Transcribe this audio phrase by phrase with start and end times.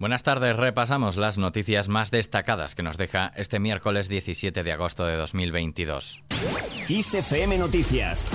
[0.00, 5.04] Buenas tardes, repasamos las noticias más destacadas que nos deja este miércoles 17 de agosto
[5.04, 6.22] de 2022.
[6.88, 8.26] XFM Noticias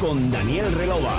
[0.00, 1.18] con Daniel Relova.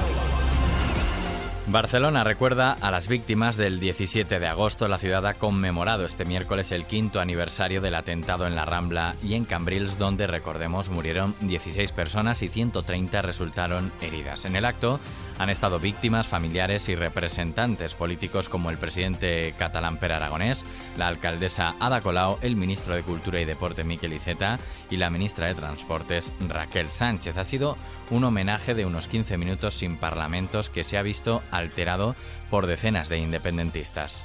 [1.68, 4.88] Barcelona recuerda a las víctimas del 17 de agosto.
[4.88, 9.36] La ciudad ha conmemorado este miércoles el quinto aniversario del atentado en la Rambla y
[9.36, 14.46] en Cambrils, donde, recordemos, murieron 16 personas y 130 resultaron heridas.
[14.46, 15.02] En el acto
[15.42, 20.66] han estado víctimas, familiares y representantes políticos como el presidente catalán Per Aragonés,
[20.98, 24.60] la alcaldesa Ada Colau, el ministro de Cultura y Deporte Miquel Iceta
[24.92, 27.38] y la ministra de Transportes Raquel Sánchez.
[27.38, 27.76] Ha sido
[28.12, 32.16] un homenaje de unos 15 minutos sin parlamentos que se ha visto alterado
[32.52, 34.24] por decenas de independentistas.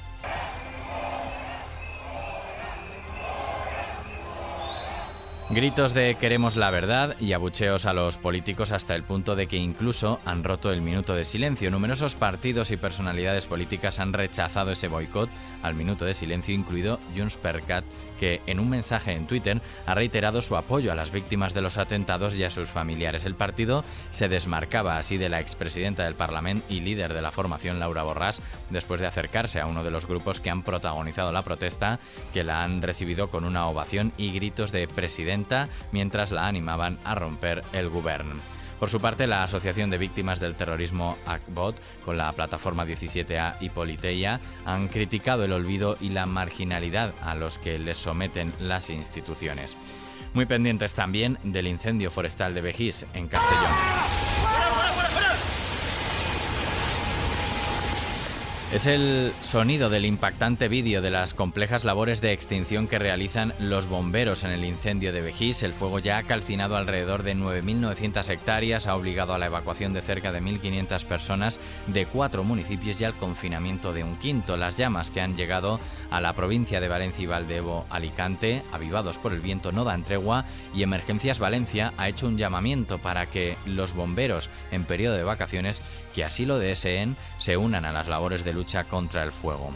[5.49, 9.55] Gritos de queremos la verdad y abucheos a los políticos hasta el punto de que
[9.55, 11.71] incluso han roto el minuto de silencio.
[11.71, 15.29] Numerosos partidos y personalidades políticas han rechazado ese boicot
[15.63, 17.37] al minuto de silencio, incluido Junts
[18.19, 21.77] que en un mensaje en Twitter ha reiterado su apoyo a las víctimas de los
[21.77, 23.25] atentados y a sus familiares.
[23.25, 27.79] El partido se desmarcaba así de la expresidenta del Parlamento y líder de la formación,
[27.79, 31.99] Laura Borràs, después de acercarse a uno de los grupos que han protagonizado la protesta,
[32.33, 37.15] que la han recibido con una ovación y gritos de presidenta mientras la animaban a
[37.15, 38.35] romper el gobierno.
[38.79, 43.69] Por su parte, la Asociación de Víctimas del Terrorismo ACBOT, con la plataforma 17A y
[43.69, 49.75] Politeia, han criticado el olvido y la marginalidad a los que les someten las instituciones.
[50.33, 54.16] Muy pendientes también del incendio forestal de Bejís, en Castellón.
[58.69, 63.87] Es el sonido del impactante vídeo de las complejas labores de extinción que realizan los
[63.87, 65.63] bomberos en el incendio de Bejís.
[65.63, 70.01] El fuego ya ha calcinado alrededor de 9.900 hectáreas, ha obligado a la evacuación de
[70.01, 74.57] cerca de 1.500 personas de cuatro municipios y al confinamiento de un quinto.
[74.57, 75.79] Las llamas que han llegado
[76.11, 80.43] a la provincia de Valencia y Valdevo, Alicante, avivados por el viento, no dan tregua
[80.75, 85.81] y Emergencias Valencia ha hecho un llamamiento para que los bomberos en periodo de vacaciones,
[86.13, 89.71] que así lo deseen, se unan a las labores de lucha contra el fuego.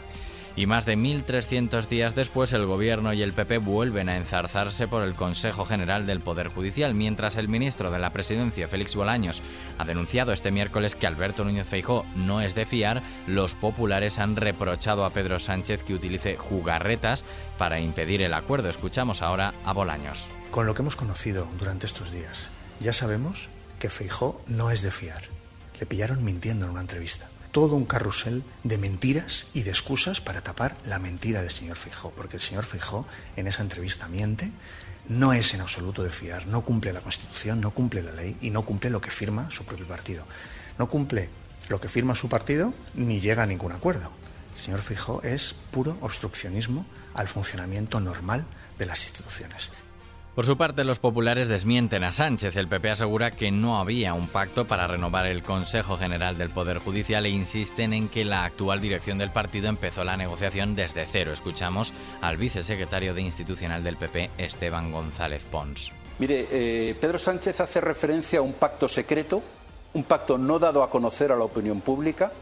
[0.54, 5.02] Y más de 1.300 días después, el Gobierno y el PP vuelven a enzarzarse por
[5.02, 9.42] el Consejo General del Poder Judicial, mientras el ministro de la Presidencia, Félix Bolaños,
[9.78, 14.36] ha denunciado este miércoles que Alberto Núñez Feijó no es de fiar, los populares han
[14.36, 17.24] reprochado a Pedro Sánchez que utilice jugarretas
[17.56, 18.68] para impedir el acuerdo.
[18.68, 20.30] Escuchamos ahora a Bolaños.
[20.50, 23.48] Con lo que hemos conocido durante estos días, ya sabemos
[23.78, 25.22] que Feijó no es de fiar.
[25.80, 30.40] Le pillaron mintiendo en una entrevista todo un carrusel de mentiras y de excusas para
[30.40, 34.50] tapar la mentira del señor Fijó, porque el señor Fijó en esa entrevista miente,
[35.08, 38.50] no es en absoluto de fiar, no cumple la Constitución, no cumple la ley y
[38.50, 40.24] no cumple lo que firma su propio partido.
[40.78, 41.28] No cumple
[41.68, 44.10] lo que firma su partido ni llega a ningún acuerdo.
[44.54, 48.46] El señor Fijó es puro obstruccionismo al funcionamiento normal
[48.78, 49.70] de las instituciones.
[50.34, 52.56] Por su parte, los populares desmienten a Sánchez.
[52.56, 56.78] El PP asegura que no había un pacto para renovar el Consejo General del Poder
[56.78, 61.34] Judicial e insisten en que la actual dirección del partido empezó la negociación desde cero.
[61.34, 61.92] Escuchamos
[62.22, 65.92] al vicesecretario de Institucional del PP, Esteban González Pons.
[66.18, 69.42] Mire, eh, Pedro Sánchez hace referencia a un pacto secreto,
[69.92, 72.32] un pacto no dado a conocer a la opinión pública,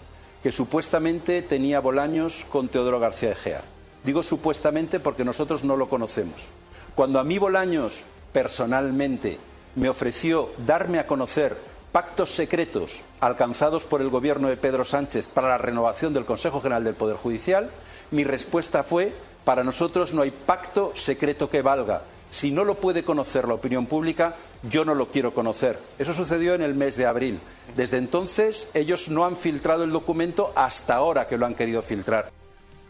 [0.44, 3.62] que supuestamente tenía Bolaños con Teodoro García Egea.
[4.04, 6.50] Digo supuestamente porque nosotros no lo conocemos.
[6.94, 9.38] Cuando a mí Bolaños personalmente
[9.76, 11.56] me ofreció darme a conocer
[11.92, 16.84] pactos secretos alcanzados por el gobierno de Pedro Sánchez para la renovación del Consejo General
[16.84, 17.70] del Poder Judicial,
[18.10, 19.12] mi respuesta fue,
[19.44, 22.02] para nosotros no hay pacto secreto que valga.
[22.28, 25.80] Si no lo puede conocer la opinión pública, yo no lo quiero conocer.
[25.98, 27.40] Eso sucedió en el mes de abril.
[27.76, 32.30] Desde entonces, ellos no han filtrado el documento hasta ahora que lo han querido filtrar.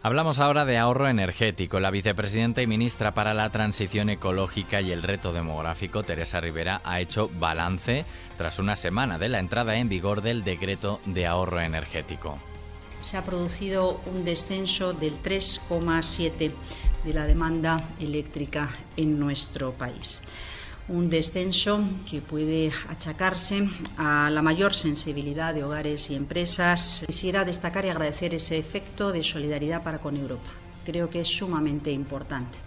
[0.03, 1.78] Hablamos ahora de ahorro energético.
[1.78, 7.00] La vicepresidenta y ministra para la Transición Ecológica y el Reto Demográfico, Teresa Rivera, ha
[7.00, 8.06] hecho balance
[8.39, 12.39] tras una semana de la entrada en vigor del decreto de ahorro energético.
[13.03, 16.51] Se ha producido un descenso del 3,7
[17.04, 20.22] de la demanda eléctrica en nuestro país
[20.88, 27.04] un descenso que puede achacarse a la mayor sensibilidad de hogares y empresas.
[27.06, 30.50] Quisiera destacar y agradecer ese efecto de solidaridad para con Europa.
[30.84, 32.59] Creo que es sumamente importante.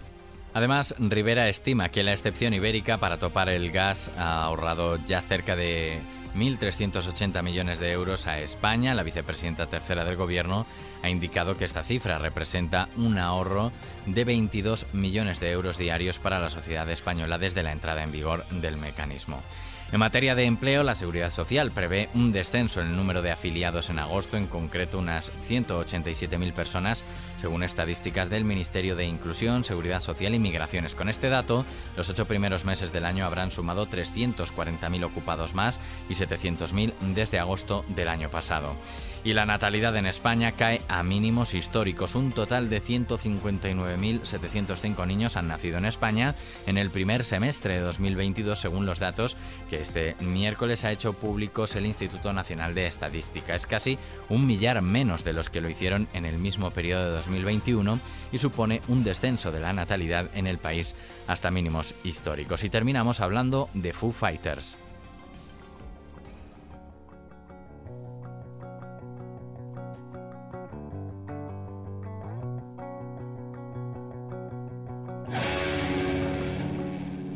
[0.54, 5.56] Además, Rivera estima que la excepción ibérica para topar el gas ha ahorrado ya cerca
[5.56, 6.00] de
[6.34, 8.94] 1.380 millones de euros a España.
[8.94, 10.66] La vicepresidenta tercera del Gobierno
[11.02, 13.72] ha indicado que esta cifra representa un ahorro
[14.06, 18.46] de 22 millones de euros diarios para la sociedad española desde la entrada en vigor
[18.48, 19.42] del mecanismo.
[19.94, 23.90] En materia de empleo, la Seguridad Social prevé un descenso en el número de afiliados
[23.90, 27.04] en agosto, en concreto unas 187.000 personas,
[27.36, 30.96] según estadísticas del Ministerio de Inclusión, Seguridad Social y Migraciones.
[30.96, 31.64] Con este dato,
[31.96, 37.84] los ocho primeros meses del año habrán sumado 340.000 ocupados más y 700.000 desde agosto
[37.86, 38.74] del año pasado.
[39.22, 42.14] Y la natalidad en España cae a mínimos históricos.
[42.14, 46.34] Un total de 159.705 niños han nacido en España
[46.66, 49.36] en el primer semestre de 2022, según los datos
[49.70, 53.54] que este miércoles ha hecho públicos el Instituto Nacional de Estadística.
[53.54, 53.98] Es casi
[54.30, 58.00] un millar menos de los que lo hicieron en el mismo periodo de 2021
[58.32, 60.94] y supone un descenso de la natalidad en el país
[61.26, 62.64] hasta mínimos históricos.
[62.64, 64.78] Y terminamos hablando de Foo Fighters.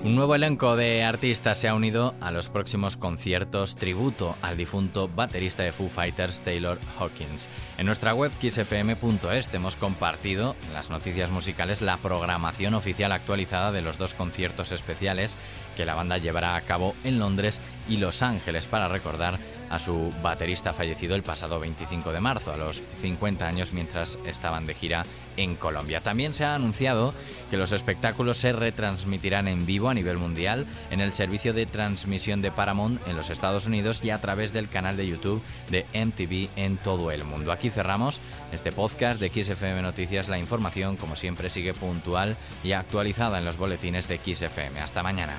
[0.05, 5.09] Un nuevo elenco de artistas se ha unido a los próximos conciertos tributo al difunto
[5.09, 7.49] baterista de Foo Fighters Taylor Hawkins.
[7.79, 13.99] En nuestra web xfm.es hemos compartido las noticias musicales, la programación oficial actualizada de los
[13.99, 15.37] dos conciertos especiales
[15.77, 20.13] que la banda llevará a cabo en Londres y Los Ángeles para recordar a su
[20.23, 25.05] baterista fallecido el pasado 25 de marzo, a los 50 años mientras estaban de gira
[25.37, 26.03] en Colombia.
[26.03, 27.15] También se ha anunciado
[27.51, 32.43] que los espectáculos se retransmitirán en vivo a nivel mundial en el servicio de transmisión
[32.43, 36.51] de Paramount en los Estados Unidos y a través del canal de YouTube de MTV
[36.57, 37.53] en todo el mundo.
[37.53, 38.21] Aquí cerramos
[38.53, 40.29] este podcast de XFM Noticias.
[40.29, 44.81] La información, como siempre, sigue puntual y actualizada en los boletines de XFM.
[44.81, 45.39] Hasta mañana.